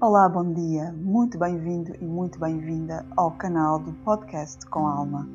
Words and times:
Olá, 0.00 0.28
bom 0.28 0.52
dia, 0.52 0.92
muito 0.92 1.36
bem-vindo 1.36 1.92
e 2.00 2.04
muito 2.04 2.38
bem-vinda 2.38 3.04
ao 3.16 3.32
canal 3.32 3.80
do 3.80 3.92
Podcast 4.04 4.64
com 4.66 4.86
Alma. 4.86 5.28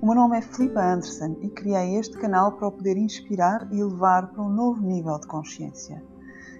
O 0.00 0.06
meu 0.06 0.14
nome 0.14 0.38
é 0.38 0.40
Filipa 0.40 0.80
Anderson 0.80 1.36
e 1.42 1.50
criei 1.50 1.96
este 1.96 2.16
canal 2.16 2.52
para 2.52 2.68
o 2.68 2.72
poder 2.72 2.96
inspirar 2.96 3.68
e 3.70 3.84
levar 3.84 4.28
para 4.28 4.42
um 4.42 4.48
novo 4.48 4.80
nível 4.80 5.18
de 5.18 5.26
consciência. 5.26 6.02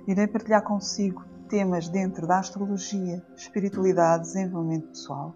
Irei 0.07 0.27
partilhar 0.27 0.63
consigo 0.63 1.25
temas 1.49 1.89
dentro 1.89 2.27
da 2.27 2.39
astrologia, 2.39 3.25
espiritualidade 3.35 4.25
e 4.25 4.27
desenvolvimento 4.27 4.89
pessoal 4.89 5.35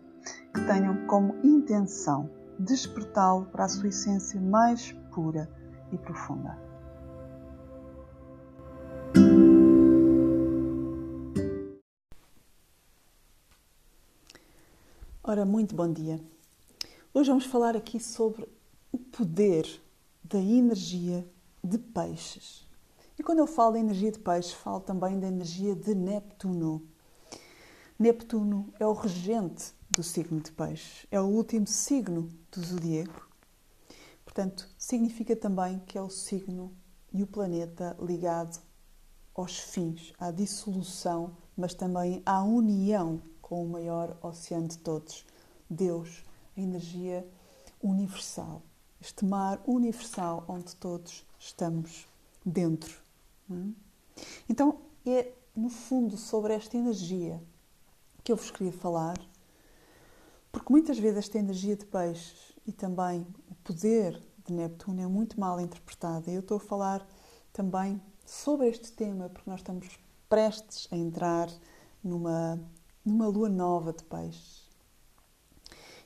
que 0.54 0.66
tenham 0.66 1.06
como 1.06 1.34
intenção 1.42 2.28
despertá-lo 2.58 3.46
para 3.46 3.64
a 3.64 3.68
sua 3.70 3.88
essência 3.88 4.38
mais 4.38 4.92
pura 5.14 5.48
e 5.90 5.96
profunda. 5.96 6.65
Ora, 15.28 15.44
muito 15.44 15.74
bom 15.74 15.92
dia. 15.92 16.20
Hoje 17.12 17.30
vamos 17.30 17.46
falar 17.46 17.76
aqui 17.76 17.98
sobre 17.98 18.48
o 18.92 18.96
poder 18.96 19.66
da 20.22 20.38
energia 20.38 21.28
de 21.64 21.78
peixes. 21.78 22.64
E 23.18 23.24
quando 23.24 23.40
eu 23.40 23.46
falo 23.48 23.72
da 23.72 23.80
energia 23.80 24.12
de 24.12 24.20
peixes, 24.20 24.52
falo 24.52 24.78
também 24.78 25.18
da 25.18 25.26
energia 25.26 25.74
de 25.74 25.96
Neptuno. 25.96 26.80
Neptuno 27.98 28.72
é 28.78 28.86
o 28.86 28.92
regente 28.92 29.74
do 29.90 30.00
signo 30.00 30.40
de 30.40 30.52
peixes, 30.52 31.08
é 31.10 31.20
o 31.20 31.24
último 31.24 31.66
signo 31.66 32.28
do 32.52 32.64
zodíaco. 32.64 33.28
Portanto, 34.24 34.68
significa 34.78 35.34
também 35.34 35.80
que 35.88 35.98
é 35.98 36.00
o 36.00 36.08
signo 36.08 36.72
e 37.12 37.24
o 37.24 37.26
planeta 37.26 37.96
ligado 38.00 38.62
aos 39.34 39.58
fins, 39.58 40.12
à 40.20 40.30
dissolução, 40.30 41.36
mas 41.56 41.74
também 41.74 42.22
à 42.24 42.44
união 42.44 43.20
com 43.46 43.62
o 43.62 43.68
maior 43.68 44.16
oceano 44.22 44.66
de 44.66 44.76
todos, 44.78 45.24
Deus, 45.70 46.24
a 46.56 46.60
energia 46.60 47.24
universal, 47.80 48.60
este 49.00 49.24
mar 49.24 49.62
universal 49.68 50.44
onde 50.48 50.74
todos 50.74 51.24
estamos 51.38 52.08
dentro. 52.44 53.00
É? 53.48 53.54
Então, 54.48 54.80
é 55.06 55.32
no 55.54 55.68
fundo 55.68 56.16
sobre 56.16 56.54
esta 56.54 56.76
energia 56.76 57.40
que 58.24 58.32
eu 58.32 58.36
vos 58.36 58.50
queria 58.50 58.72
falar, 58.72 59.16
porque 60.50 60.72
muitas 60.72 60.98
vezes 60.98 61.18
esta 61.18 61.38
energia 61.38 61.76
de 61.76 61.86
peixes 61.86 62.52
e 62.66 62.72
também 62.72 63.24
o 63.48 63.54
poder 63.62 64.20
de 64.44 64.52
Neptuno 64.52 65.00
é 65.02 65.06
muito 65.06 65.38
mal 65.38 65.60
interpretada. 65.60 66.32
Eu 66.32 66.40
estou 66.40 66.56
a 66.56 66.60
falar 66.60 67.06
também 67.52 68.02
sobre 68.26 68.66
este 68.66 68.90
tema 68.90 69.28
porque 69.28 69.48
nós 69.48 69.60
estamos 69.60 70.00
prestes 70.28 70.88
a 70.90 70.96
entrar 70.96 71.48
numa 72.02 72.60
numa 73.06 73.28
lua 73.28 73.48
nova 73.48 73.92
de 73.92 74.02
peixes. 74.02 74.68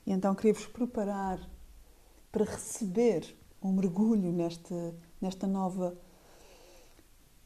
E 0.07 0.13
então 0.13 0.35
queria-vos 0.35 0.67
preparar 0.67 1.41
para 2.31 2.45
receber 2.45 3.37
um 3.63 3.73
mergulho 3.73 4.31
nesta, 4.31 4.95
nesta 5.21 5.47
nova 5.47 5.99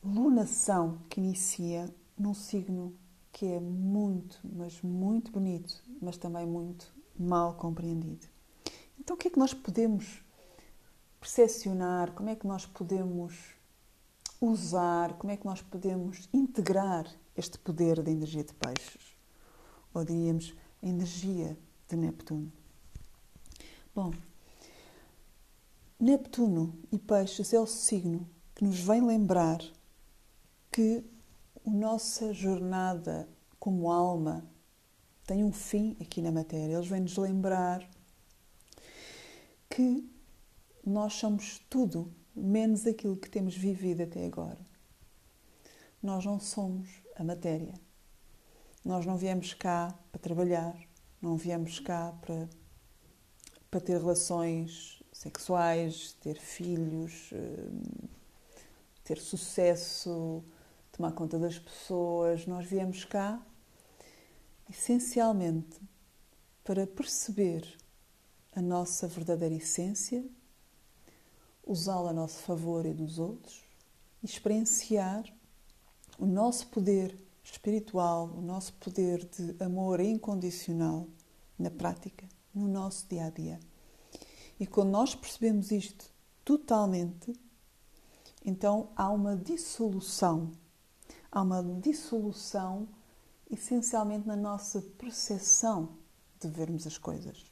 lunação 0.03 0.99
que 1.09 1.21
inicia 1.21 1.89
num 2.19 2.35
signo 2.35 2.95
que 3.33 3.47
é 3.47 3.59
muito, 3.59 4.39
mas 4.45 4.81
muito 4.83 5.33
bonito, 5.33 5.83
mas 6.01 6.17
também 6.17 6.47
muito 6.47 6.93
mal 7.19 7.55
compreendido. 7.55 8.27
Então, 8.99 9.17
o 9.17 9.19
que 9.19 9.29
é 9.29 9.31
que 9.31 9.39
nós 9.39 9.53
podemos 9.53 10.23
percepcionar? 11.19 12.13
Como 12.13 12.29
é 12.29 12.37
que 12.37 12.47
nós 12.47 12.65
podemos 12.65 13.55
usar? 14.41 15.15
Como 15.15 15.33
é 15.33 15.37
que 15.37 15.47
nós 15.47 15.61
podemos 15.63 16.29
integrar 16.33 17.07
este 17.37 17.59
poder 17.59 18.03
da 18.03 18.11
energia 18.11 18.45
de 18.45 18.55
peixes? 18.55 19.14
Ou 19.95 20.05
diríamos 20.05 20.53
energia 20.83 21.57
de 21.89 21.97
Neptuno. 21.97 22.53
Bom, 23.95 24.13
Neptuno 25.99 26.77
e 26.91 26.99
Peixes 26.99 27.55
é 27.55 27.61
o 27.61 27.67
signo 27.67 28.29
que 28.55 28.65
nos 28.65 28.81
vem 28.81 29.01
lembrar 29.01 29.61
que 30.71 31.05
a 31.65 31.71
nossa 31.71 32.35
jornada 32.35 33.29
como 33.59 33.91
alma 33.91 34.45
tem 35.25 35.43
um 35.45 35.53
fim 35.53 35.97
aqui 36.01 36.21
na 36.21 36.33
matéria. 36.33 36.75
Eles 36.75 36.89
vêm-nos 36.89 37.17
lembrar 37.17 37.89
que 39.71 40.07
nós 40.85 41.15
somos 41.15 41.61
tudo 41.71 42.13
menos 42.35 42.87
aquilo 42.87 43.17
que 43.17 43.31
temos 43.31 43.57
vivido 43.57 44.03
até 44.03 44.27
agora. 44.27 44.59
Nós 46.03 46.25
não 46.25 46.39
somos 46.39 46.89
a 47.17 47.25
matéria. 47.25 47.84
Nós 48.85 49.07
não 49.07 49.17
viemos 49.17 49.55
cá 49.55 49.99
para 50.13 50.21
trabalhar, 50.21 50.77
não 51.21 51.39
viemos 51.39 51.81
cá 51.81 52.13
para, 52.21 52.47
para 53.71 53.81
ter 53.81 53.97
relações 53.97 55.03
sexuais, 55.11 56.13
ter 56.21 56.39
filhos, 56.39 57.31
eh, 57.33 57.69
ter 59.03 59.19
sucesso, 59.19 60.45
tomar 60.93 61.13
conta 61.13 61.39
das 61.39 61.59
pessoas. 61.59 62.47
Nós 62.47 62.67
viemos 62.67 63.07
cá 63.07 63.41
essencialmente 64.69 65.81
para 66.63 66.87
perceber 66.87 67.67
a 68.55 68.61
nossa 68.61 69.09
verdadeira 69.09 69.55
essência, 69.55 70.23
usá-la 71.67 72.11
a 72.11 72.13
nosso 72.13 72.43
favor 72.43 72.85
e 72.85 72.93
dos 72.93 73.19
outros, 73.19 73.63
experienciar 74.23 75.25
o 76.19 76.27
nosso 76.27 76.67
poder 76.67 77.19
espiritual, 77.45 78.31
o 78.35 78.41
nosso 78.41 78.73
poder 78.75 79.25
de 79.25 79.63
amor 79.63 80.01
incondicional 80.01 81.07
na 81.59 81.71
prática, 81.71 82.27
no 82.55 82.67
nosso 82.67 83.07
dia 83.09 83.27
a 83.27 83.31
dia. 83.31 83.61
E 84.59 84.67
quando 84.67 84.91
nós 84.91 85.15
percebemos 85.15 85.71
isto 85.71 86.11
totalmente, 86.45 87.33
então 88.45 88.89
há 88.97 89.11
uma 89.11 89.37
dissolução. 89.37 90.51
Há 91.31 91.43
uma 91.43 91.63
dissolução 91.63 92.89
essencialmente 93.51 94.27
na 94.27 94.37
nossa 94.37 94.81
percepção 94.99 95.91
de 96.41 96.49
vermos 96.49 96.87
as 96.87 96.99
coisas. 96.99 97.45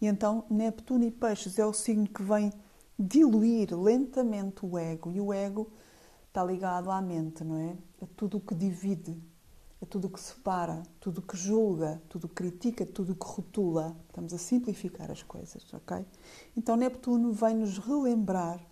E 0.00 0.06
então 0.06 0.44
Neptuno 0.48 1.04
e 1.04 1.10
Peixes 1.10 1.58
é 1.58 1.64
o 1.64 1.72
signo 1.72 2.08
que 2.08 2.22
vem 2.22 2.52
diluir 2.98 3.74
lentamente 3.76 4.64
o 4.64 4.78
ego. 4.78 5.10
E 5.10 5.20
o 5.20 5.32
ego 5.32 5.70
está 6.30 6.44
ligado 6.44 6.90
à 6.92 7.02
mente, 7.02 7.42
não 7.42 7.56
é? 7.56 7.76
A 8.00 8.06
tudo 8.16 8.38
o 8.38 8.40
que 8.40 8.54
divide, 8.54 9.20
a 9.82 9.86
tudo 9.86 10.06
o 10.06 10.10
que 10.10 10.20
separa, 10.20 10.82
tudo 11.00 11.18
o 11.18 11.22
que 11.22 11.36
julga, 11.36 12.00
tudo 12.08 12.24
o 12.26 12.28
que 12.28 12.36
critica, 12.36 12.86
tudo 12.86 13.12
o 13.12 13.16
que 13.16 13.26
rotula. 13.26 13.96
Estamos 14.06 14.32
a 14.32 14.38
simplificar 14.38 15.10
as 15.10 15.24
coisas, 15.24 15.74
ok? 15.74 16.06
Então 16.56 16.76
Neptuno 16.76 17.32
vem 17.32 17.56
nos 17.56 17.78
relembrar 17.78 18.64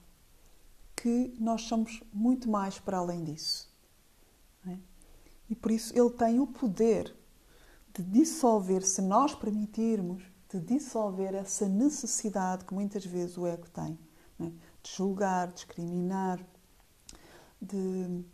que 0.95 1.35
nós 1.39 1.63
somos 1.63 2.01
muito 2.13 2.49
mais 2.49 2.79
para 2.79 2.99
além 2.99 3.25
disso. 3.25 3.69
É? 4.67 4.79
E 5.51 5.55
por 5.57 5.73
isso 5.73 5.93
ele 5.99 6.11
tem 6.11 6.39
o 6.39 6.47
poder 6.47 7.13
de 7.93 8.05
dissolver, 8.05 8.87
se 8.87 9.03
nós 9.03 9.35
permitirmos, 9.35 10.23
de 10.49 10.61
dissolver 10.61 11.35
essa 11.35 11.69
necessidade 11.69 12.65
que 12.65 12.73
muitas 12.73 13.05
vezes 13.05 13.37
o 13.37 13.47
ego 13.47 13.69
tem, 13.71 13.99
é? 14.41 14.47
de 14.47 14.97
julgar, 14.97 15.49
discriminar, 15.49 16.39
de 17.61 18.25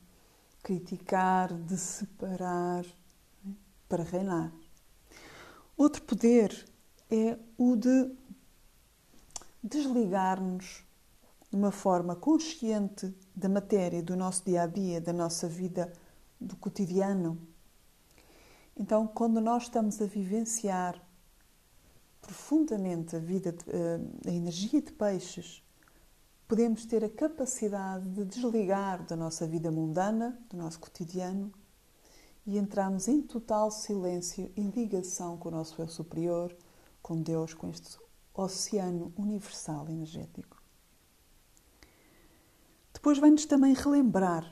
criticar, 0.63 1.53
de 1.53 1.77
separar, 1.77 2.85
né, 3.45 3.55
para 3.89 4.03
reinar. 4.03 4.53
Outro 5.77 6.03
poder 6.03 6.67
é 7.11 7.39
o 7.59 7.77
de 7.77 8.11
desligar-nos 9.63 10.85
de 11.51 11.57
uma 11.57 11.71
forma 11.71 12.17
consciente 12.17 13.15
da 13.35 13.49
matéria, 13.49 14.03
do 14.03 14.17
nosso 14.17 14.45
dia 14.45 14.63
a 14.63 14.67
dia, 14.67 15.01
da 15.01 15.13
nossa 15.13 15.49
vida, 15.49 15.93
do 16.41 16.57
cotidiano. 16.57 17.39
Então, 18.77 19.07
quando 19.07 19.41
nós 19.41 19.65
estamos 19.65 20.01
a 20.03 20.07
vivenciar 20.07 21.01
profundamente 22.21 23.15
a 23.15 23.19
vida, 23.19 23.55
eh, 23.69 24.01
a 24.29 24.33
energia 24.33 24.81
de 24.83 24.93
peixes, 24.93 25.63
podemos 26.47 26.85
ter 26.85 27.05
a 27.05 27.09
capacidade 27.09 28.09
de 28.11 28.25
desligar 28.25 29.05
da 29.05 29.17
nossa 29.17 29.47
vida 29.47 29.71
mundana, 29.71 30.39
do 30.51 30.57
nosso 30.57 30.79
cotidiano, 30.79 31.53
e 32.47 32.59
entrarmos 32.59 33.09
em 33.09 33.23
total 33.23 33.71
silêncio 33.71 34.53
e 34.55 34.61
ligação 34.61 35.37
com 35.39 35.49
o 35.49 35.53
nosso 35.53 35.81
eu 35.81 35.89
superior, 35.89 36.55
com 37.03 37.21
Deus, 37.23 37.55
com 37.55 37.71
este 37.71 37.99
oceano 38.35 39.13
universal 39.17 39.89
energético. 39.89 40.63
Depois 42.93 43.19
vem-nos 43.19 43.47
também 43.47 43.73
relembrar 43.73 44.51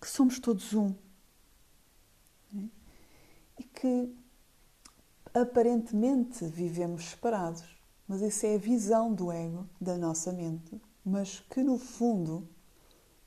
que 0.00 0.08
somos 0.08 0.38
todos 0.38 0.72
um 0.72 0.94
né? 2.52 2.68
e 3.58 3.64
que 3.64 4.14
aparentemente 5.34 6.44
vivemos 6.46 7.04
separados 7.04 7.79
mas 8.10 8.22
isso 8.22 8.44
é 8.44 8.56
a 8.56 8.58
visão 8.58 9.14
do 9.14 9.30
ego, 9.30 9.68
da 9.80 9.96
nossa 9.96 10.32
mente, 10.32 10.82
mas 11.04 11.38
que 11.48 11.62
no 11.62 11.78
fundo 11.78 12.44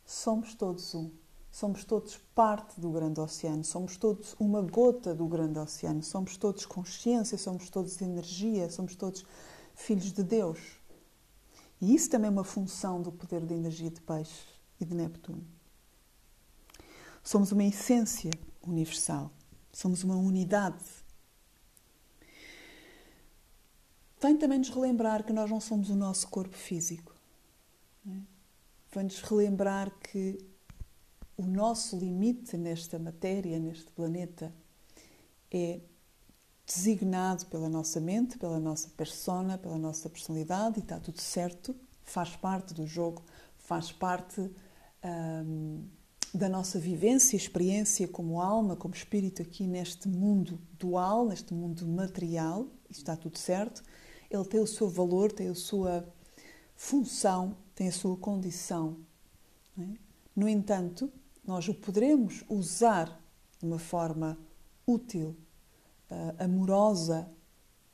somos 0.05 0.53
todos 0.55 0.93
um. 0.93 1.09
Somos 1.49 1.85
todos 1.85 2.17
parte 2.35 2.81
do 2.81 2.91
grande 2.91 3.21
oceano, 3.21 3.63
somos 3.63 3.95
todos 3.95 4.35
uma 4.37 4.61
gota 4.61 5.15
do 5.15 5.25
grande 5.25 5.57
oceano, 5.57 6.03
somos 6.03 6.35
todos 6.35 6.65
consciência, 6.65 7.37
somos 7.37 7.69
todos 7.69 8.01
energia, 8.01 8.69
somos 8.69 8.93
todos 8.93 9.25
filhos 9.73 10.11
de 10.11 10.21
Deus. 10.21 10.59
E 11.79 11.95
isso 11.95 12.09
também 12.09 12.27
é 12.27 12.31
uma 12.31 12.43
função 12.43 13.01
do 13.01 13.09
poder 13.09 13.45
da 13.45 13.55
energia 13.55 13.89
de 13.89 14.01
peixe 14.01 14.47
e 14.81 14.83
de 14.83 14.93
Neptuno. 14.93 15.47
Somos 17.23 17.53
uma 17.53 17.63
essência 17.63 18.31
universal, 18.61 19.31
somos 19.71 20.03
uma 20.03 20.17
unidade. 20.17 20.83
Vem 24.23 24.37
também 24.37 24.57
nos 24.57 24.69
relembrar 24.69 25.25
que 25.25 25.33
nós 25.33 25.51
não 25.51 25.59
somos 25.59 25.89
o 25.89 25.95
nosso 25.97 26.29
corpo 26.29 26.55
físico. 26.55 27.13
É? 28.07 28.11
Vem-nos 28.95 29.19
relembrar 29.19 29.91
que 29.99 30.37
o 31.35 31.43
nosso 31.43 31.97
limite 31.97 32.55
nesta 32.55 32.97
matéria, 32.97 33.59
neste 33.59 33.91
planeta, 33.91 34.53
é 35.51 35.81
designado 36.65 37.47
pela 37.47 37.67
nossa 37.67 37.99
mente, 37.99 38.37
pela 38.37 38.61
nossa 38.61 38.87
persona, 38.95 39.57
pela 39.57 39.77
nossa 39.77 40.09
personalidade 40.09 40.79
e 40.79 40.83
está 40.83 41.01
tudo 41.01 41.19
certo, 41.19 41.75
faz 42.05 42.33
parte 42.33 42.73
do 42.73 42.87
jogo, 42.87 43.21
faz 43.57 43.91
parte 43.91 44.49
hum, 45.03 45.83
da 46.33 46.47
nossa 46.47 46.79
vivência, 46.79 47.35
experiência 47.35 48.07
como 48.07 48.39
alma, 48.39 48.77
como 48.77 48.93
espírito 48.93 49.41
aqui 49.41 49.67
neste 49.67 50.07
mundo 50.07 50.61
dual, 50.79 51.27
neste 51.27 51.53
mundo 51.53 51.85
material, 51.85 52.67
está 52.89 53.17
tudo 53.17 53.37
certo. 53.37 53.83
Ele 54.33 54.45
tem 54.45 54.59
o 54.59 54.67
seu 54.67 54.89
valor, 54.89 55.31
tem 55.31 55.47
a 55.47 55.55
sua 55.55 56.07
função, 56.75 57.55
tem 57.75 57.87
a 57.87 57.91
sua 57.91 58.17
condição. 58.17 58.97
É? 59.77 59.85
No 60.35 60.49
entanto, 60.49 61.11
nós 61.45 61.67
o 61.67 61.73
poderemos 61.73 62.43
usar 62.49 63.21
de 63.59 63.65
uma 63.65 63.77
forma 63.77 64.37
útil, 64.87 65.35
uh, 66.09 66.43
amorosa, 66.43 67.29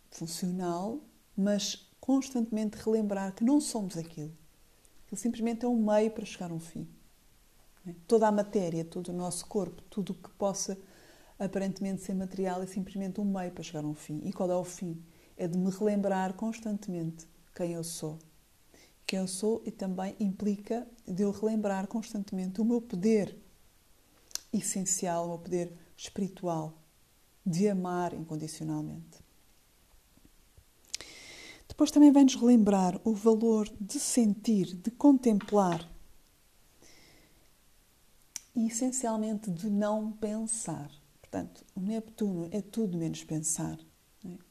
funcional, 0.10 1.02
mas 1.36 1.88
constantemente 2.00 2.78
relembrar 2.78 3.36
que 3.36 3.44
não 3.44 3.60
somos 3.60 3.98
aquilo. 3.98 4.32
Ele 5.12 5.20
simplesmente 5.20 5.66
é 5.66 5.68
um 5.68 5.76
meio 5.76 6.12
para 6.12 6.26
chegar 6.26 6.52
a 6.52 6.54
um 6.54 6.60
fim. 6.60 6.88
É? 7.86 7.94
Toda 8.08 8.28
a 8.28 8.32
matéria, 8.32 8.86
todo 8.86 9.10
o 9.10 9.14
nosso 9.14 9.46
corpo, 9.46 9.82
tudo 9.90 10.14
o 10.14 10.16
que 10.16 10.30
possa 10.32 10.78
aparentemente 11.38 12.02
ser 12.02 12.14
material 12.14 12.62
é 12.62 12.66
simplesmente 12.66 13.20
um 13.20 13.26
meio 13.26 13.52
para 13.52 13.64
chegar 13.64 13.84
a 13.84 13.88
um 13.88 13.94
fim. 13.94 14.22
E 14.24 14.32
qual 14.32 14.50
é 14.52 14.56
o 14.56 14.64
fim? 14.64 15.02
É 15.40 15.48
de 15.48 15.58
me 15.58 15.72
relembrar 15.72 16.36
constantemente 16.36 17.28
quem 17.56 17.74
eu 17.74 17.84
sou 17.84 18.20
quem 19.10 19.18
eu 19.18 19.28
sou 19.28 19.64
e 19.66 19.72
também 19.72 20.16
implica 20.20 20.88
de 21.04 21.24
eu 21.24 21.32
relembrar 21.32 21.88
constantemente 21.88 22.62
o 22.62 22.64
meu 22.64 22.80
poder 22.80 23.36
essencial, 24.54 25.26
o 25.26 25.30
meu 25.30 25.40
poder 25.40 25.74
espiritual 25.98 26.78
de 27.44 27.68
amar 27.68 28.14
incondicionalmente. 28.14 29.18
Depois 31.68 31.90
também 31.90 32.12
vai-nos 32.12 32.36
relembrar 32.36 33.02
o 33.04 33.16
valor 33.16 33.68
de 33.82 34.00
sentir, 34.00 34.76
de 34.76 34.92
contemplar 34.92 35.92
e 38.56 38.68
essencialmente 38.68 39.50
de 39.50 39.72
não 39.72 40.12
pensar. 40.12 40.92
Portanto, 41.20 41.66
o 41.76 41.80
Neptuno 41.80 42.48
é 42.52 42.62
tudo 42.62 42.96
menos 42.96 43.24
pensar. 43.24 43.80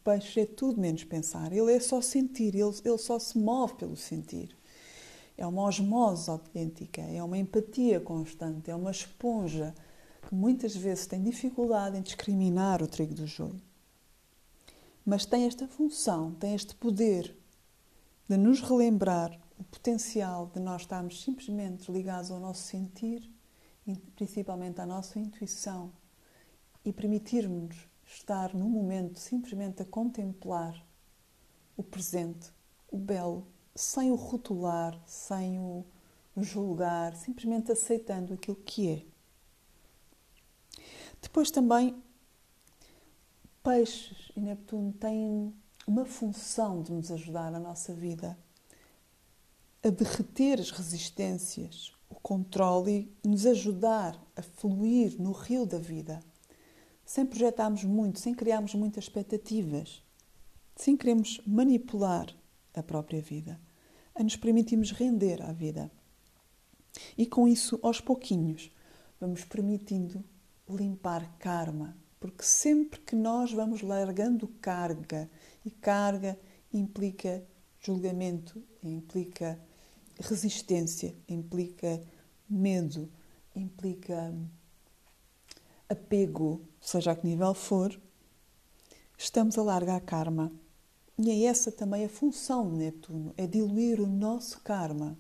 Peixe 0.02 0.40
é 0.40 0.46
tudo 0.46 0.80
menos 0.80 1.04
pensar, 1.04 1.52
ele 1.52 1.72
é 1.72 1.80
só 1.80 2.00
sentir, 2.00 2.54
ele, 2.54 2.74
ele 2.84 2.98
só 2.98 3.18
se 3.18 3.38
move 3.38 3.74
pelo 3.74 3.96
sentir. 3.96 4.56
É 5.36 5.46
uma 5.46 5.62
osmose 5.62 6.30
autêntica, 6.30 7.02
é 7.02 7.22
uma 7.22 7.38
empatia 7.38 8.00
constante, 8.00 8.70
é 8.70 8.74
uma 8.74 8.90
esponja 8.90 9.74
que 10.26 10.34
muitas 10.34 10.74
vezes 10.74 11.06
tem 11.06 11.22
dificuldade 11.22 11.96
em 11.96 12.02
discriminar 12.02 12.82
o 12.82 12.86
trigo 12.86 13.14
do 13.14 13.26
joio. 13.26 13.60
Mas 15.04 15.24
tem 15.24 15.44
esta 15.44 15.68
função, 15.68 16.32
tem 16.32 16.54
este 16.54 16.74
poder 16.74 17.36
de 18.28 18.36
nos 18.36 18.60
relembrar 18.60 19.38
o 19.58 19.64
potencial 19.64 20.50
de 20.52 20.60
nós 20.60 20.82
estarmos 20.82 21.22
simplesmente 21.22 21.90
ligados 21.90 22.30
ao 22.30 22.40
nosso 22.40 22.62
sentir, 22.62 23.30
principalmente 24.16 24.80
à 24.80 24.86
nossa 24.86 25.18
intuição, 25.18 25.92
e 26.84 26.92
permitirmos 26.92 27.88
estar 28.08 28.55
no 28.55 28.69
momento 28.69 29.19
simplesmente 29.19 29.82
a 29.82 29.84
contemplar 29.84 30.82
o 31.76 31.82
presente, 31.82 32.50
o 32.90 32.96
belo, 32.96 33.46
sem 33.75 34.10
o 34.10 34.14
rotular, 34.14 34.99
sem 35.06 35.60
o 35.60 35.84
julgar, 36.37 37.14
simplesmente 37.16 37.70
aceitando 37.70 38.34
aquilo 38.34 38.56
que 38.56 38.88
é. 38.88 39.05
Depois 41.20 41.50
também, 41.50 42.02
peixes 43.62 44.32
e 44.34 44.40
Neptuno 44.40 44.93
têm 44.93 45.54
uma 45.87 46.04
função 46.04 46.82
de 46.82 46.93
nos 46.93 47.11
ajudar 47.11 47.50
na 47.50 47.61
nossa 47.61 47.93
vida 47.93 48.38
a 49.82 49.90
derreter 49.90 50.61
as 50.61 50.70
resistências, 50.70 51.93
o 52.08 52.14
controle 52.14 53.12
e 53.22 53.28
nos 53.28 53.46
ajudar 53.46 54.20
a 54.34 54.43
fluir 54.43 55.20
no 55.20 55.32
rio 55.32 55.66
da 55.66 55.78
vida 55.78 56.20
sem 57.08 57.25
projetarmos 57.25 57.84
muito, 57.84 58.19
sem 58.19 58.34
criarmos 58.34 58.75
muitas 58.75 59.05
expectativas, 59.05 60.02
sem 60.76 60.94
queremos 60.94 61.40
manipular 61.46 62.28
a 62.75 62.82
própria 62.82 63.22
vida, 63.22 63.58
a 64.14 64.22
nos 64.22 64.37
permitirmos 64.37 64.93
render 64.93 65.40
à 65.40 65.50
vida. 65.50 65.90
E 67.16 67.25
com 67.25 67.49
isso, 67.49 67.81
aos 67.82 67.99
pouquinhos, 67.99 68.70
vamos 69.19 69.43
permitindo 69.43 70.22
limpar 70.69 71.38
karma, 71.38 71.96
porque 72.20 72.43
sempre 72.43 73.00
que 73.00 73.16
nós 73.16 73.52
vamos 73.52 73.81
largando 73.81 74.46
carga, 74.61 75.31
e 75.64 75.70
carga 75.70 76.38
implica 76.70 77.43
julgamento, 77.81 78.62
implica 78.82 79.58
resistência, 80.20 81.16
implica 81.26 82.02
medo, 82.46 83.11
implica 83.56 84.31
apego, 85.88 86.61
seja 86.81 87.12
a 87.12 87.17
que 87.17 87.26
nível 87.26 87.55
for, 87.55 87.99
estamos 89.17 89.56
a 89.58 89.62
largar 89.62 90.00
karma. 90.00 90.52
E 91.19 91.31
é 91.31 91.44
essa 91.44 91.73
também 91.73 92.05
a 92.05 92.08
função 92.08 92.70
de 92.70 92.76
Netuno, 92.76 93.35
é 93.37 93.46
diluir 93.46 94.00
o 94.00 94.06
nosso 94.06 94.61
karma. 94.61 95.19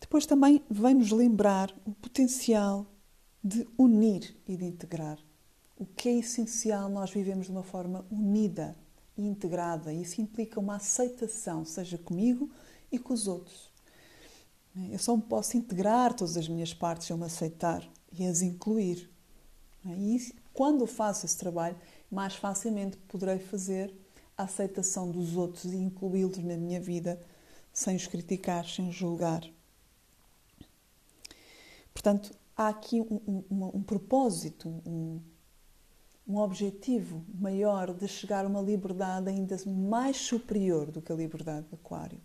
Depois 0.00 0.26
também 0.26 0.62
vem-nos 0.70 1.12
lembrar 1.12 1.72
o 1.84 1.92
potencial 1.92 2.86
de 3.44 3.68
unir 3.76 4.36
e 4.48 4.56
de 4.56 4.64
integrar. 4.64 5.18
O 5.76 5.86
que 5.86 6.08
é 6.08 6.18
essencial 6.18 6.88
nós 6.88 7.10
vivemos 7.10 7.46
de 7.46 7.52
uma 7.52 7.62
forma 7.62 8.04
unida 8.10 8.74
e 9.16 9.22
integrada. 9.22 9.92
Isso 9.92 10.20
implica 10.20 10.58
uma 10.58 10.76
aceitação, 10.76 11.64
seja 11.64 11.98
comigo 11.98 12.50
e 12.90 12.98
com 12.98 13.14
os 13.14 13.28
outros. 13.28 13.70
Eu 14.90 14.98
só 14.98 15.16
me 15.16 15.22
posso 15.22 15.56
integrar 15.56 16.14
todas 16.14 16.36
as 16.36 16.48
minhas 16.48 16.74
partes 16.74 17.06
se 17.06 17.12
eu 17.12 17.16
me 17.16 17.24
aceitar 17.24 17.88
e 18.12 18.26
as 18.26 18.42
incluir. 18.42 19.10
É? 19.86 19.90
E 19.90 20.34
quando 20.52 20.86
faço 20.86 21.26
esse 21.26 21.38
trabalho, 21.38 21.76
mais 22.10 22.34
facilmente 22.34 22.96
poderei 23.08 23.38
fazer 23.38 23.94
a 24.36 24.44
aceitação 24.44 25.10
dos 25.10 25.36
outros 25.36 25.64
e 25.66 25.76
incluí-los 25.76 26.38
na 26.38 26.56
minha 26.56 26.80
vida 26.80 27.20
sem 27.72 27.96
os 27.96 28.06
criticar, 28.06 28.66
sem 28.66 28.88
os 28.88 28.94
julgar. 28.94 29.42
Portanto, 31.92 32.34
há 32.56 32.68
aqui 32.68 33.00
um, 33.00 33.44
um, 33.50 33.70
um 33.74 33.82
propósito, 33.82 34.68
um, 34.86 35.20
um 36.26 36.36
objetivo 36.38 37.24
maior 37.34 37.92
de 37.92 38.06
chegar 38.06 38.44
a 38.44 38.48
uma 38.48 38.60
liberdade 38.60 39.28
ainda 39.28 39.56
mais 39.66 40.16
superior 40.16 40.90
do 40.90 41.02
que 41.02 41.10
a 41.10 41.14
liberdade 41.14 41.66
do 41.68 41.74
Aquário. 41.74 42.20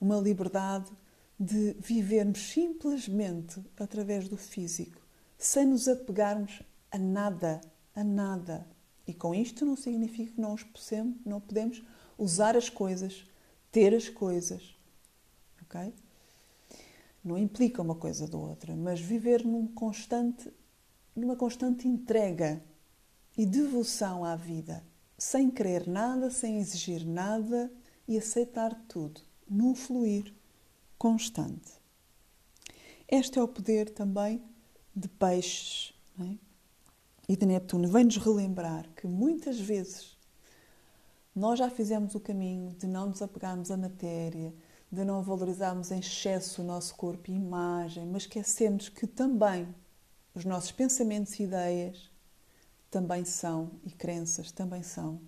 Uma 0.00 0.16
liberdade 0.18 0.90
de 1.40 1.74
vivermos 1.80 2.50
simplesmente 2.50 3.62
através 3.78 4.28
do 4.28 4.36
físico, 4.36 5.00
sem 5.38 5.64
nos 5.64 5.88
apegarmos 5.88 6.62
a 6.90 6.98
nada, 6.98 7.62
a 7.94 8.04
nada. 8.04 8.66
E 9.06 9.14
com 9.14 9.34
isto 9.34 9.64
não 9.64 9.74
significa 9.74 10.32
que 10.32 10.40
nós 10.40 10.62
possamos, 10.62 11.16
não 11.24 11.40
podemos 11.40 11.82
usar 12.18 12.58
as 12.58 12.68
coisas, 12.68 13.24
ter 13.72 13.94
as 13.94 14.06
coisas, 14.10 14.76
ok? 15.62 15.94
Não 17.24 17.38
implica 17.38 17.80
uma 17.80 17.94
coisa 17.94 18.28
da 18.28 18.36
outra, 18.36 18.76
mas 18.76 19.00
viver 19.00 19.42
num 19.42 19.66
constante, 19.66 20.52
numa 21.16 21.36
constante 21.36 21.88
entrega 21.88 22.62
e 23.36 23.46
devoção 23.46 24.26
à 24.26 24.36
vida, 24.36 24.84
sem 25.16 25.50
querer 25.50 25.88
nada, 25.88 26.30
sem 26.30 26.58
exigir 26.58 27.06
nada 27.06 27.72
e 28.06 28.18
aceitar 28.18 28.74
tudo, 28.86 29.22
num 29.48 29.74
fluir 29.74 30.34
constante. 31.00 31.80
Este 33.08 33.38
é 33.38 33.42
o 33.42 33.48
poder 33.48 33.88
também 33.88 34.44
de 34.94 35.08
peixes 35.08 35.94
é? 36.20 36.36
e 37.26 37.34
de 37.34 37.46
Neptuno. 37.46 37.88
Vem-nos 37.88 38.18
relembrar 38.18 38.86
que 38.94 39.06
muitas 39.06 39.58
vezes 39.58 40.14
nós 41.34 41.58
já 41.58 41.70
fizemos 41.70 42.14
o 42.14 42.20
caminho 42.20 42.76
de 42.78 42.86
não 42.86 43.06
nos 43.06 43.22
apegarmos 43.22 43.70
à 43.70 43.78
matéria, 43.78 44.54
de 44.92 45.02
não 45.02 45.22
valorizarmos 45.22 45.90
em 45.90 46.00
excesso 46.00 46.60
o 46.60 46.66
nosso 46.66 46.94
corpo 46.96 47.30
e 47.30 47.34
imagem, 47.34 48.04
mas 48.04 48.24
esquecemos 48.24 48.90
que 48.90 49.06
também 49.06 49.74
os 50.34 50.44
nossos 50.44 50.70
pensamentos 50.70 51.40
e 51.40 51.44
ideias 51.44 52.10
também 52.90 53.24
são, 53.24 53.70
e 53.84 53.90
crenças 53.90 54.52
também 54.52 54.82
são, 54.82 55.18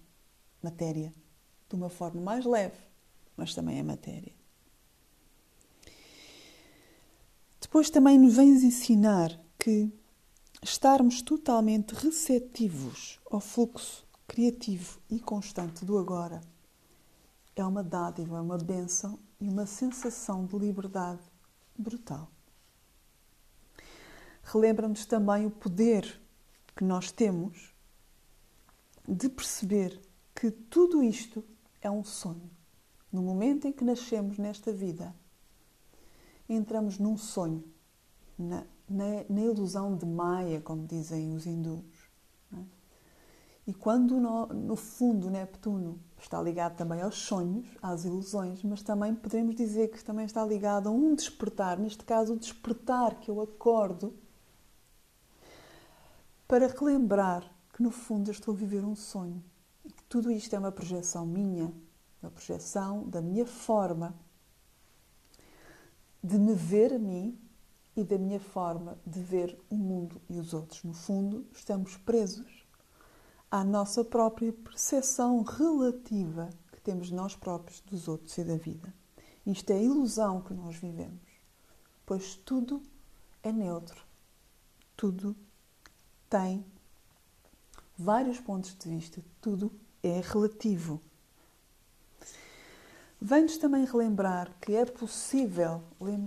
matéria, 0.62 1.14
de 1.66 1.74
uma 1.74 1.88
forma 1.88 2.20
mais 2.20 2.44
leve, 2.44 2.76
mas 3.38 3.54
também 3.54 3.78
é 3.78 3.82
matéria. 3.82 4.41
Depois 7.72 7.88
também 7.88 8.18
nos 8.18 8.36
vens 8.36 8.62
ensinar 8.62 9.30
que 9.58 9.90
estarmos 10.62 11.22
totalmente 11.22 11.94
receptivos 11.94 13.18
ao 13.30 13.40
fluxo 13.40 14.06
criativo 14.28 15.00
e 15.08 15.18
constante 15.18 15.82
do 15.82 15.96
agora 15.96 16.42
é 17.56 17.64
uma 17.64 17.82
dádiva, 17.82 18.42
uma 18.42 18.58
bênção 18.58 19.18
e 19.40 19.48
uma 19.48 19.64
sensação 19.64 20.44
de 20.44 20.54
liberdade 20.58 21.22
brutal. 21.74 22.30
Relembra-nos 24.42 25.06
também 25.06 25.46
o 25.46 25.50
poder 25.50 26.20
que 26.76 26.84
nós 26.84 27.10
temos 27.10 27.74
de 29.08 29.30
perceber 29.30 29.98
que 30.34 30.50
tudo 30.50 31.02
isto 31.02 31.42
é 31.80 31.90
um 31.90 32.04
sonho. 32.04 32.50
No 33.10 33.22
momento 33.22 33.66
em 33.66 33.72
que 33.72 33.82
nascemos 33.82 34.36
nesta 34.36 34.70
vida, 34.70 35.16
entramos 36.49 36.99
num 36.99 37.16
sonho, 37.16 37.64
na, 38.38 38.64
na, 38.88 39.25
na 39.28 39.40
ilusão 39.40 39.96
de 39.96 40.06
Maya, 40.06 40.61
como 40.61 40.87
dizem 40.87 41.34
os 41.34 41.46
hindus. 41.46 42.11
É? 42.54 42.62
E 43.66 43.75
quando 43.75 44.18
no, 44.20 44.46
no, 44.46 44.76
fundo 44.76 45.30
Neptuno 45.30 45.99
está 46.18 46.40
ligado 46.42 46.76
também 46.76 47.00
aos 47.00 47.16
sonhos, 47.16 47.66
às 47.80 48.04
ilusões, 48.04 48.62
mas 48.62 48.82
também 48.82 49.14
podemos 49.14 49.54
dizer 49.54 49.88
que 49.88 50.04
também 50.04 50.25
está 50.25 50.44
ligado 50.44 50.88
a 50.88 50.92
um 50.92 51.14
despertar, 51.14 51.78
neste 51.78 52.04
caso 52.04 52.34
o 52.34 52.38
despertar 52.38 53.20
que 53.20 53.30
eu 53.30 53.40
acordo 53.40 54.14
para 56.46 56.66
relembrar 56.66 57.50
que 57.72 57.82
no 57.82 57.90
fundo 57.90 58.28
eu 58.28 58.32
estou 58.32 58.52
a 58.52 58.56
viver 58.56 58.84
um 58.84 58.94
sonho 58.94 59.42
e 59.84 59.90
que 59.90 60.02
tudo 60.04 60.30
isto 60.30 60.54
é 60.54 60.58
uma 60.58 60.70
projeção 60.70 61.25
minha, 61.25 61.72
uma 62.22 62.30
projeção 62.30 63.08
da 63.08 63.22
minha 63.22 63.46
forma 63.46 64.14
de 66.22 66.38
me 66.38 66.54
ver 66.54 66.92
a 66.92 66.98
mim 66.98 67.38
e 67.96 68.04
da 68.04 68.16
minha 68.16 68.40
forma 68.40 68.98
de 69.06 69.20
ver 69.20 69.58
o 69.68 69.76
mundo 69.76 70.20
e 70.28 70.38
os 70.38 70.54
outros. 70.54 70.82
No 70.84 70.94
fundo, 70.94 71.46
estamos 71.52 71.96
presos 71.96 72.66
à 73.50 73.64
nossa 73.64 74.04
própria 74.04 74.52
percepção 74.52 75.42
relativa 75.42 76.48
que 76.72 76.80
temos 76.80 77.10
nós 77.10 77.36
próprios 77.36 77.80
dos 77.80 78.08
outros 78.08 78.36
e 78.38 78.44
da 78.44 78.56
vida. 78.56 78.94
Isto 79.44 79.70
é 79.70 79.74
a 79.74 79.82
ilusão 79.82 80.40
que 80.40 80.54
nós 80.54 80.76
vivemos, 80.76 81.28
pois 82.06 82.36
tudo 82.36 82.82
é 83.42 83.52
neutro, 83.52 84.00
tudo 84.96 85.36
tem 86.30 86.64
vários 87.98 88.40
pontos 88.40 88.74
de 88.76 88.88
vista, 88.88 89.22
tudo 89.40 89.72
é 90.02 90.20
relativo. 90.20 91.00
Vem-nos 93.24 93.56
também 93.56 93.84
relembrar 93.84 94.52
que 94.60 94.74
é 94.74 94.84
possível 94.84 95.80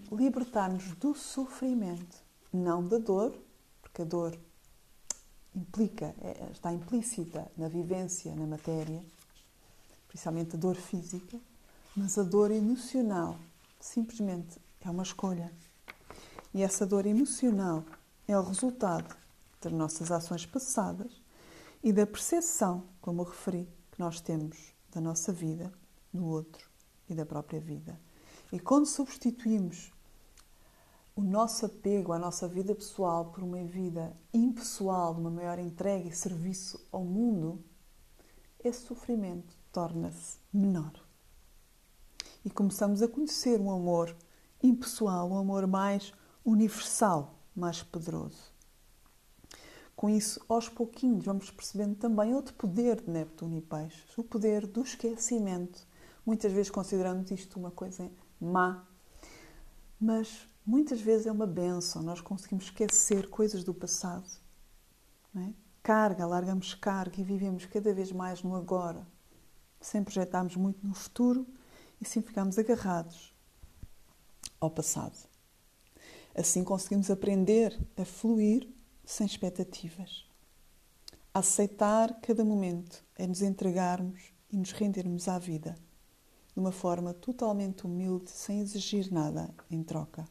libertar-nos 0.09 0.95
do 0.95 1.13
sofrimento, 1.13 2.23
não 2.53 2.87
da 2.87 2.97
dor, 2.97 3.37
porque 3.81 4.01
a 4.01 4.05
dor 4.05 4.39
implica, 5.53 6.15
é, 6.21 6.51
está 6.53 6.71
implícita 6.71 7.51
na 7.57 7.67
vivência, 7.67 8.33
na 8.33 8.47
matéria, 8.47 9.03
principalmente 10.07 10.55
a 10.55 10.57
dor 10.57 10.77
física, 10.77 11.37
mas 11.97 12.17
a 12.17 12.23
dor 12.23 12.49
emocional 12.49 13.37
simplesmente 13.77 14.57
é 14.79 14.89
uma 14.89 15.03
escolha. 15.03 15.51
E 16.53 16.63
essa 16.63 16.85
dor 16.85 17.05
emocional 17.05 17.83
é 18.25 18.39
o 18.39 18.41
resultado 18.41 19.13
das 19.59 19.73
nossas 19.73 20.11
ações 20.11 20.45
passadas 20.45 21.11
e 21.83 21.91
da 21.91 22.07
percepção, 22.07 22.85
como 23.01 23.23
referi, 23.23 23.67
que 23.91 23.99
nós 23.99 24.21
temos 24.21 24.73
da 24.93 25.01
nossa 25.01 25.33
vida, 25.33 25.73
do 26.13 26.25
outro 26.25 26.73
e 27.09 27.13
da 27.13 27.25
própria 27.25 27.59
vida. 27.59 28.00
E 28.51 28.59
quando 28.59 28.85
substituímos 28.85 29.91
o 31.15 31.21
nosso 31.21 31.65
apego 31.65 32.12
à 32.12 32.19
nossa 32.19 32.47
vida 32.47 32.75
pessoal 32.75 33.25
por 33.31 33.43
uma 33.43 33.63
vida 33.63 34.13
impessoal, 34.33 35.13
uma 35.13 35.29
maior 35.29 35.57
entrega 35.59 36.09
e 36.09 36.15
serviço 36.15 36.85
ao 36.91 37.03
mundo, 37.03 37.63
esse 38.63 38.81
sofrimento 38.81 39.55
torna-se 39.71 40.38
menor. 40.51 40.93
E 42.43 42.50
começamos 42.50 43.01
a 43.01 43.07
conhecer 43.07 43.59
um 43.59 43.71
amor 43.71 44.15
impessoal, 44.62 45.29
um 45.29 45.38
amor 45.38 45.65
mais 45.67 46.13
universal, 46.43 47.39
mais 47.55 47.81
poderoso. 47.81 48.53
Com 49.95 50.09
isso, 50.09 50.43
aos 50.50 50.67
pouquinhos, 50.67 51.24
vamos 51.24 51.50
percebendo 51.50 51.95
também 51.95 52.33
outro 52.33 52.53
poder 52.55 53.01
de 53.01 53.09
Neptuno 53.09 53.57
e 53.57 53.62
Peixes, 53.62 54.17
o 54.17 54.24
poder 54.24 54.67
do 54.67 54.81
esquecimento 54.81 55.88
Muitas 56.25 56.51
vezes 56.51 56.72
consideramos 56.72 57.29
isto 57.29 57.60
uma 57.60 57.70
coisa 57.70 58.12
má, 58.41 58.84
mas 60.00 60.48
muitas 60.65 61.00
vezes 61.00 61.27
é 61.27 61.32
uma 61.32 61.46
benção. 61.46 62.01
Nós 62.01 62.20
conseguimos 62.20 62.65
esquecer 62.65 63.29
coisas 63.29 63.63
do 63.63 63.74
passado. 63.74 64.27
É? 65.36 65.53
Carga, 65.84 66.25
largamos 66.25 66.74
carga 66.74 67.22
e 67.22 67.24
vivemos 67.24 67.65
cada 67.65 67.94
vez 67.94 68.12
mais 68.12 68.41
no 68.41 68.55
agora, 68.55 69.05
sem 69.79 70.03
projetarmos 70.03 70.55
muito 70.55 70.86
no 70.86 70.96
futuro 70.96 71.46
e 72.01 72.05
sim 72.05 72.22
ficamos 72.22 72.58
agarrados 72.58 73.32
ao 74.60 74.72
passado. 74.72 75.17
Assim 76.34 76.63
conseguimos 76.63 77.12
aprender 77.12 77.77
a 77.96 78.03
fluir 78.03 78.67
sem 79.05 79.27
expectativas. 79.27 80.25
A 81.32 81.39
aceitar 81.39 82.20
cada 82.22 82.44
momento 82.44 83.05
é 83.15 83.27
nos 83.27 83.41
entregarmos 83.41 84.34
e 84.51 84.58
nos 84.58 84.72
rendermos 84.72 85.27
à 85.27 85.38
vida 85.38 85.75
de 86.55 86.59
uma 86.62 86.71
forma 86.71 87.13
totalmente 87.13 87.85
humilde, 87.85 88.31
sem 88.31 88.62
exigir 88.62 89.12
nada 89.12 89.53
em 89.69 89.83
troca. 89.83 90.25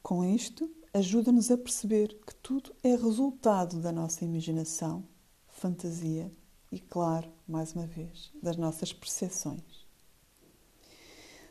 Com 0.00 0.24
isto, 0.24 0.70
ajuda-nos 0.94 1.50
a 1.50 1.58
perceber 1.58 2.16
que 2.24 2.34
tudo 2.36 2.72
é 2.84 2.94
resultado 2.94 3.80
da 3.80 3.90
nossa 3.90 4.24
imaginação, 4.24 5.04
fantasia 5.48 6.32
e, 6.70 6.78
claro, 6.78 7.28
mais 7.46 7.74
uma 7.74 7.86
vez, 7.86 8.30
das 8.40 8.56
nossas 8.56 8.92
percepções. 8.92 9.84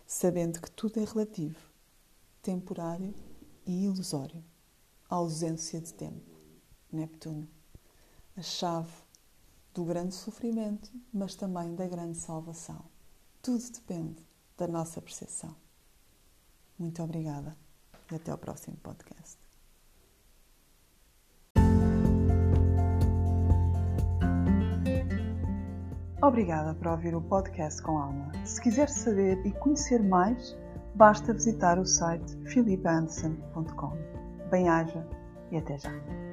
Sabendo 0.06 0.62
que 0.62 0.72
tudo 0.72 0.98
é 1.02 1.04
relativo, 1.04 1.60
temporário 2.42 3.14
e 3.66 3.84
ilusório. 3.84 4.42
A 5.10 5.16
ausência 5.16 5.82
de 5.82 5.94
tempo. 5.94 6.38
Neptuno. 6.90 7.48
A 8.38 8.42
chave 8.42 8.92
do 9.74 9.84
grande 9.84 10.16
sofrimento, 10.16 10.90
mas 11.14 11.36
também 11.36 11.76
da 11.76 11.86
grande 11.88 12.18
salvação. 12.18 12.97
Tudo 13.48 13.64
depende 13.72 14.28
da 14.58 14.68
nossa 14.68 15.02
percepção. 15.02 15.56
Muito 16.78 17.02
obrigada 17.02 17.56
e 18.12 18.16
até 18.16 18.30
ao 18.30 18.38
próximo 18.38 18.76
podcast. 18.84 19.40
Obrigada 26.22 26.74
por 26.74 26.88
ouvir 26.88 27.16
o 27.16 27.22
podcast 27.22 27.82
com 27.82 27.98
Alma. 27.98 28.34
Se 28.46 28.60
quiser 28.60 28.90
saber 28.90 29.38
e 29.46 29.54
conhecer 29.54 30.04
mais, 30.04 30.54
basta 30.96 31.32
visitar 31.32 31.80
o 31.80 31.86
site 31.86 32.36
philipanderson.com. 32.48 33.94
Bem-aja 34.52 35.08
e 35.52 35.56
até 35.56 35.78
já! 35.78 36.27